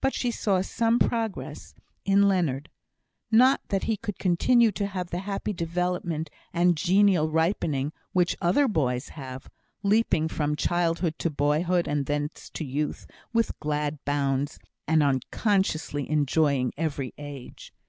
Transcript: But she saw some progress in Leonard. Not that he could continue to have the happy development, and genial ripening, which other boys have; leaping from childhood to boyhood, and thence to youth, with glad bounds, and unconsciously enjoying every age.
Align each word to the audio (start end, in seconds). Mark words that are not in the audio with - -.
But 0.00 0.14
she 0.14 0.30
saw 0.30 0.60
some 0.60 1.00
progress 1.00 1.74
in 2.04 2.28
Leonard. 2.28 2.68
Not 3.32 3.60
that 3.70 3.82
he 3.82 3.96
could 3.96 4.16
continue 4.16 4.70
to 4.70 4.86
have 4.86 5.10
the 5.10 5.18
happy 5.18 5.52
development, 5.52 6.30
and 6.52 6.76
genial 6.76 7.28
ripening, 7.28 7.92
which 8.12 8.36
other 8.40 8.68
boys 8.68 9.08
have; 9.08 9.50
leaping 9.82 10.28
from 10.28 10.54
childhood 10.54 11.18
to 11.18 11.30
boyhood, 11.30 11.88
and 11.88 12.06
thence 12.06 12.48
to 12.50 12.64
youth, 12.64 13.08
with 13.32 13.58
glad 13.58 13.98
bounds, 14.04 14.60
and 14.86 15.02
unconsciously 15.02 16.08
enjoying 16.08 16.72
every 16.76 17.12
age. 17.18 17.72